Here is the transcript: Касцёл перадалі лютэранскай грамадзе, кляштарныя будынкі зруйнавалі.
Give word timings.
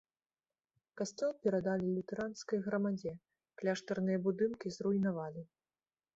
Касцёл 1.01 1.31
перадалі 1.43 1.87
лютэранскай 1.97 2.59
грамадзе, 2.69 3.13
кляштарныя 3.61 4.19
будынкі 4.27 4.67
зруйнавалі. 4.81 5.47